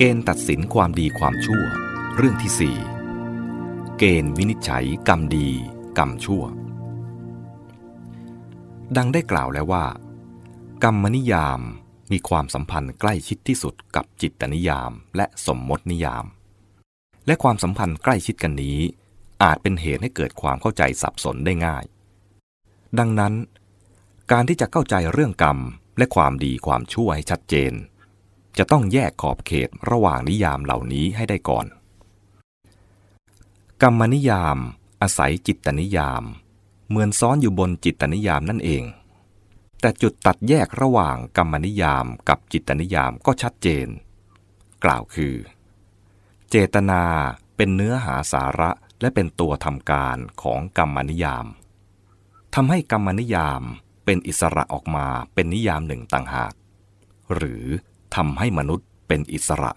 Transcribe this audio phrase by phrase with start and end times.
[0.00, 1.64] เกณฑ์ตัดสินความดีความชั่ว
[2.16, 2.76] เรื่องที่สี่
[3.98, 5.48] เกณฑ์วินิจฉัยกรรมดี
[5.98, 6.42] กรรมชั่ว
[8.96, 9.84] ดังได้กล่าวแล้วว่า
[10.84, 11.60] กรรมนิยาม
[12.12, 16.24] มีความสัมพันธ์ใกล้ชิดที่สุดกับจิตนิยามและสมมตินิยาม
[17.26, 18.78] และความสัมพันธ์ใกล้ชิดกันนี้
[19.42, 21.84] อาจเป็นเหตุให้เกิดความเข้าใจสับสนได้ง่าย
[22.98, 23.34] ดังนั้น
[24.32, 25.58] การที่จะเข้าใจเรื่องกรรม
[25.98, 27.74] และความดีความชั่วให้ชัดเจน
[28.58, 31.66] จะต้องแยกขอบเขตระหว่างนิยามเหล่านี้ให้ได้ก่อน
[33.82, 34.58] กรรมนิยาม
[35.02, 36.22] อาศัยจิตตนิยาม
[36.88, 38.84] เหมือนซ้อนอยู่บนจิตตนิยามนั่นเอง
[39.80, 43.88] แต่จุดตัดแยกระหว่างกรรมนิยามกับจิตนิยามก็ชัดเจน
[44.84, 45.34] กล่าวคือ
[46.50, 47.02] เจตนา
[47.56, 48.70] เป็นเนื้อหาสาระ
[49.00, 51.46] และเป็นตัวทำการของกรรมนิยาม
[52.54, 53.62] ทำให้กรรมนิยาม
[54.04, 56.54] เป็นอิสระออกมาเป็นนิยามหนึ่งต่างหาก
[57.34, 57.64] หรือ
[58.16, 59.72] ทำให้มนุษย์เป็นอิสระ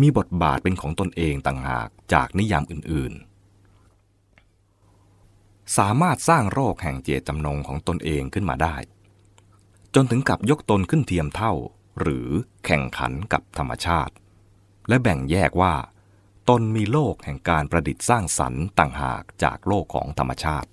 [0.00, 8.76] มีบทบาทเป็นของตนเองต่างหากจากนิยามอื่นๆ สามารถสร้างโรคแห่งเจตจำนงของตนเองขึ้นมาได้
[9.94, 11.52] จนถึงกับยกตนขึ้นเทียมเท่า
[12.00, 12.28] หรือ
[12.66, 14.14] แข่งขันกับธรรมชาติ
[14.88, 15.74] และแบ่งแยกว่า
[16.48, 20.68] ตนมีโลกแห่งการประดิษฐ์สร้างสรรค์ต่างหากจากโลกของธรรมชาติ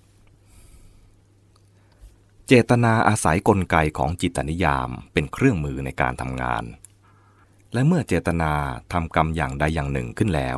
[2.49, 6.63] เจตนาอาศัยกลไกของจิตนิยามเป็นเครื่องมือในการทำงาน
[7.73, 8.53] และเมื่อเจตนา
[8.93, 10.57] ทำกรรมอย่างใดอย่างหนึ่งขึ้นแล้ว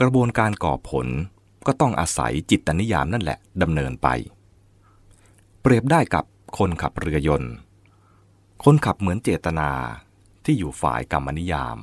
[0.00, 1.06] กระบวนการก่อผล
[1.66, 4.08] ก็ต้องอาศัยจิตนิยามนั่นแหละดำเนินไป
[5.60, 6.24] เปรียบได้กับ
[6.58, 7.52] คนขับเรือยนต์
[8.64, 9.70] คนขับเหมือนเจตนา
[10.44, 11.76] ที่อยู่ฝ่ายกรรมนิยาม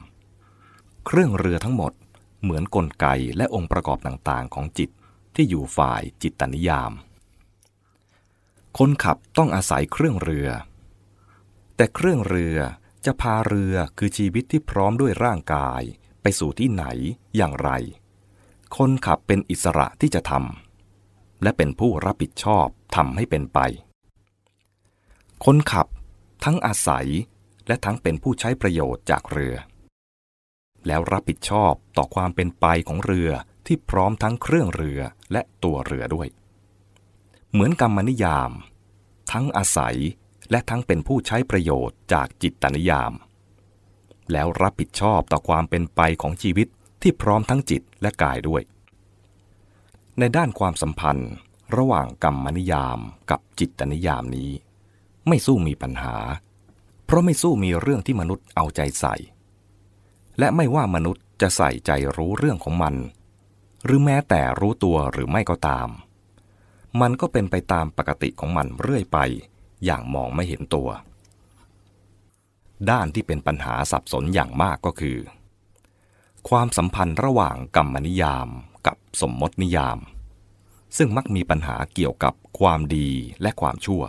[1.05, 1.93] เครื่องเรือทั้งหมด
[2.41, 4.89] เหมือนนกลไกและองค์ประกอบต่างๆ ของจิต
[5.35, 6.93] ที่อยู่ฝ่ายจิตนิยาม
[8.77, 10.47] คนขับต้องอาศัยเครื่องเรือ
[11.75, 12.57] แต่เครื่องเรือ
[13.05, 15.81] จะพาเรือคือชีวิตที่พร้อมด้วยร่างกาย
[16.21, 16.85] ไปสู่ที่ไหน
[17.35, 17.69] อย่างไร
[18.77, 23.59] คนขับเป็นอิสระที่จะทำและเป็นผู้รับผิดชอบทำให้เป็นไป
[25.45, 25.87] คนขับ
[26.43, 27.07] ทั้งอาศัย
[27.67, 29.55] และทั้งเป็นผู้ใช้ประโยชน์จากเรือ
[30.87, 33.29] แล้วรับผิดชอบต่อความเป็นไปของเรือ
[33.65, 34.99] ที่พร้อมทั้งเครื่องเรือ
[35.31, 36.27] และตัวเรือด้วย
[37.51, 38.51] เหมือนกรรมนิยาม
[39.31, 39.97] ทั้งอาศัย
[40.51, 43.13] และทั้งเป็นผู้ใช้ประโยชน์จากจิตตนิยาม
[44.31, 46.67] แล้วรับผิดชอบต่อความเป็นไปของชีวิต
[47.01, 48.61] ที่พร้อมทั้งจิตและกายด้วย
[50.19, 51.31] ในด้านความสัมพันธ์
[51.77, 52.99] ระหว่างกรรมนิยาม
[53.31, 54.51] กับจิตตนิยามนี้
[55.27, 56.15] ไม่สู้มีปัญหา
[57.05, 59.15] เพราะไม่สู้มีเรื่องที่มนุษย์เอาใจใส่
[60.39, 62.95] และไม่ว่ามนุษย์จะใส่ใจรู้เรื่องของมัน
[63.85, 65.89] หรือแม้แต่รู้ตัวหรือไม่ก็ตาม
[67.01, 69.17] มันก็เป็นไปตามปกติของมันเรื่อยไป
[69.85, 70.89] อย่างมองไม่เห็นตัว
[72.89, 75.17] ด้านที่เป็นปัญหาสับสนอย่างมากก็คือ
[76.49, 78.47] ความสัมพันธ์ระหว่างกรรมนิยาม
[78.87, 79.99] กับสมมตินิยาม
[80.97, 83.09] ซึ่งมักมีปัญหาเกี่ยวกับความดี
[83.41, 84.03] และความชั่ว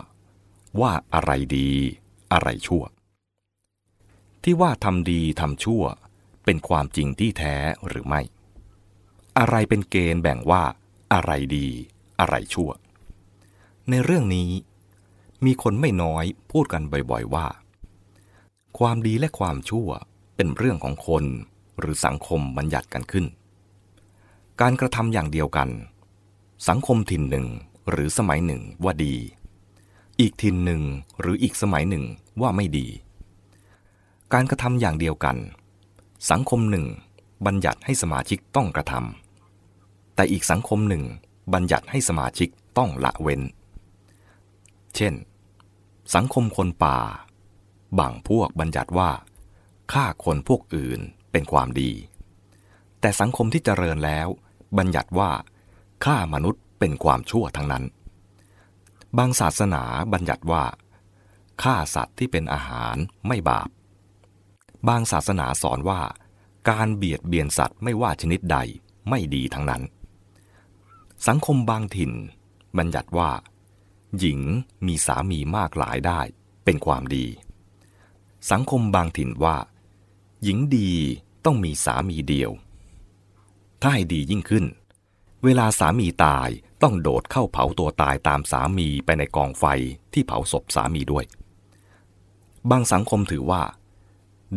[0.81, 1.71] ว่าอะไรดี
[2.31, 2.83] อะไรชั่ว
[4.43, 5.83] ที่ว่าทำดีทำชั่ว
[6.45, 7.55] เป็นความจริงที่แท้
[7.87, 8.21] หรือไม่
[9.37, 10.63] อะไรเป็นเกณฑ์แบ่งว่า
[11.13, 11.67] อะไรดี
[12.21, 12.69] อะไรชั่ว
[13.89, 14.49] ในเรื่องนี้
[15.45, 17.45] มีคนไม่น้อยพูดกันบ่อยๆว่า
[18.79, 19.89] ความดีและความชั่ว
[20.35, 21.23] เป็นเรื่องของคน
[21.79, 23.25] หรือสังคมบัญญัติกันขึ้น
[24.61, 25.69] การกระทำอย่างเดียวกัน
[26.67, 27.47] สังคมถิ่นหนึ่ง
[27.89, 29.15] หรือสมัยหนึ่งว่าดี
[30.19, 30.81] อีกถิ่นหนึ่ง
[31.19, 32.03] หรืออีกสมัยหนึ่ง
[32.41, 32.87] ว่าไม่ดี
[34.33, 35.37] การกระทำอย่างเดียวกัน
[36.31, 36.85] สังคมหนึ่ง
[37.45, 41.03] บัญญัติให้สมาชิกต้องกระทำแต่อีกสังคมหนึ่ง
[41.53, 43.41] บัญญัติให้สมาชิกต้องละเว้น
[44.95, 45.13] เช่น
[46.15, 46.99] สังคมคนป่า
[47.99, 49.11] บางพวกบัญญัติว่า
[49.93, 50.99] ฆ่าคนพวกอื่น
[51.31, 51.91] เป็นความดี
[52.99, 54.27] แต่สังคมที่เจริญแล้ว
[54.77, 55.31] บัญญัติว่า
[56.05, 57.83] ฆ่ามนุษย์เป็นความชั่วทั้งนั้น
[59.17, 60.63] บางศาสนาบัญญัติว่า
[61.63, 62.95] ฆ่าสัตว์ที่เป็นอาหาร
[63.27, 63.69] ไม่บาป
[64.87, 66.01] บางศาสนาสอนว่า
[66.69, 68.57] การเบียดเบียนสัตว์ไม่ว่าชนิดใด
[69.09, 69.81] ไม่ดีทั้งนั้น
[71.27, 72.11] สังคมบางถิ่น
[72.77, 73.31] บัญญัติว่า
[74.19, 74.39] หญิง
[74.87, 76.19] มีสามีมากหลายได้
[76.63, 77.25] เป็นความดี
[78.51, 79.57] สังคมบางถิ่นว่า
[80.43, 80.91] หญิงดี
[81.45, 82.51] ต้องมีสามีเดียว
[83.81, 84.65] ถ้าให้ดียิ่งขึ้น
[85.43, 86.49] เวลาสามีตาย
[86.81, 89.65] ต้องโดดเข้าเผาตัวตายตามสามีไปในกองไฟ
[90.13, 91.25] ที่เผาศพสามีด้วย
[92.69, 93.63] บางสังคมถือว่า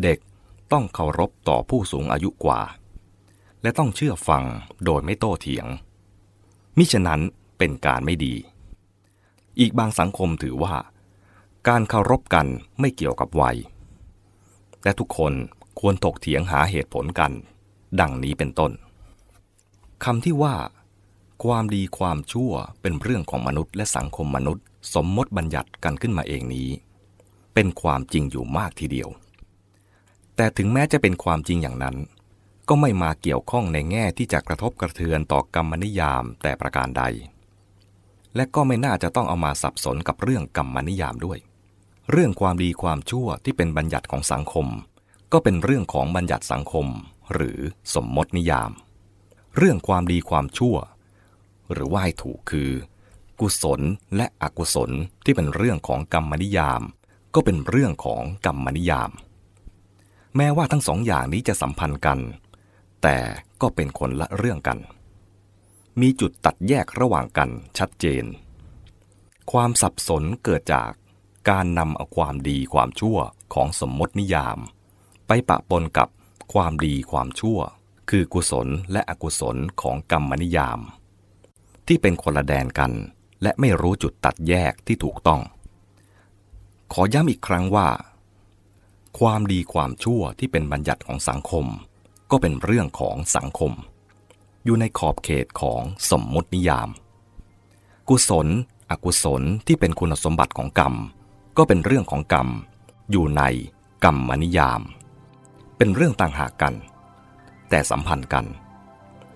[0.02, 0.18] เด็ก
[0.72, 2.60] ต้องเคารพต่อผู้สูงอายุกว่า
[3.62, 4.44] และต้องเชื่อฟัง
[4.84, 5.66] โดยไม่โต้เถียง
[6.78, 7.20] มิฉะนั้น
[7.58, 8.34] เป็นการไม่ดี
[9.58, 10.74] อีกบางสังคมถือว่า
[11.68, 12.46] การเคารพกัน
[12.80, 13.56] ไม่เกี่ยวกับวัย
[14.84, 15.32] และทุกคน
[15.80, 17.32] ควรถกเถียงหาเหตุผลกัน
[18.00, 18.72] ดังนี้เป็นต้น
[20.04, 20.54] คำที่ว่า
[21.44, 26.68] ความดีความชั่วเป็นเรื่องของมนุษย์และสังคมมนุษย์ สมมติบัญญัติกันขึ้นมาเองนี้
[27.54, 29.08] เป็นความจริงอยู่มากทีเดียว
[30.36, 31.96] แต่ถึงแม้จะเป็นความจริงอย่างนั้น
[32.68, 37.02] ก็ไม่มาเกี่ยวข้องในแง่ที่จะกระทบกระเทือนต่อกรรมนิยามแต่ประการใด
[38.36, 41.38] และก็ไม่น่าจะต้องเอามาสับสนกับเรื่องกรรมนิยามด้วย
[42.10, 44.66] เรื่องความดีความชั่วที่เป็นบัญญัติของสังคม
[45.32, 46.86] ก็เป็นเรื่องของบัญญัติสังคม
[47.34, 47.58] หรือ
[47.94, 48.70] สมมตินิยาม
[49.56, 50.76] เรื่องความดีความชั่ว
[51.72, 52.70] หรือว่าให้ถูกคือ
[53.40, 53.80] กุศล
[54.16, 54.90] และอกุศล
[55.24, 56.82] ที่เป็นเรื่องของกรรมนิยาม
[57.34, 59.10] ก็เป็นเรื่องของกรรมนิยาม
[60.36, 62.18] แม้ว่าทั้งสองอย่างนี้จะสัมพันธ์กัน
[63.04, 63.18] แต่
[63.62, 64.78] ก็เป็นคนละเรื่องกัน
[66.00, 68.24] มีจุดตัดแยกระหว่างกันชัดเจน
[69.52, 70.90] ความสับสนเกิดจาก
[71.50, 73.18] การนำเอาความดีความชั่ว
[73.54, 74.58] ของสมมตินิยาม
[75.26, 76.08] ไปปะปนกับ
[76.52, 77.58] ความดีความชั่ว
[78.10, 80.80] คือกุศลและอกุศลของกรรมนิยาม
[81.86, 82.92] ที่เป็นคนละแดนกัน
[83.42, 85.40] และไม่รู้จุดตัดแยกที่ถูกต้อง
[86.92, 87.88] ขอย้ำอีกครั้งว่า
[89.18, 91.66] ความดีความชั่วที่เป็นบัญญัติของสังคม
[92.30, 93.72] ก็เป็นเรื่องของสังคม
[94.64, 96.88] อยู่ในขอบเขตของสมมุตินิยาม
[98.08, 98.46] กุศล
[98.90, 100.94] อกุศลที่เป็นคุณสมบัติของกรรม
[101.56, 102.48] ก็เป็นเรื่องของกรรม
[103.10, 103.42] อยู่ใน
[104.04, 104.80] กรรมนิยาม
[105.76, 106.74] เป็นเรื่องต่างหากกัน
[107.70, 108.46] แต่สัมพันธ์กัน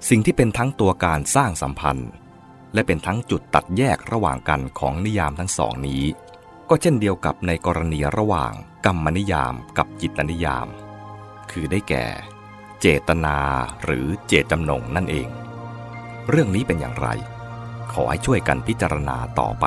[0.09, 2.11] สิ่งที่เป็นทั้งตัวการสร้างสัมพันธ์
[2.75, 6.03] และเป็นทั้งจุดตัดแยกระหว่างกันของนิยามทั้งสองนี้
[6.69, 8.53] ก็เช่นเดียวกับในกรณีระหว่าง
[8.87, 10.67] กรรมนิยามกับจิตนิยาม
[11.51, 12.07] คือได้แก่
[12.83, 13.39] เจตนา
[13.85, 15.29] หรือเจตจำนงนั่นเอง
[16.29, 17.09] เรื่องนี้เป็นอย่างไร
[17.93, 19.67] ขอให้ช่วยกันพิจารณาต่อไป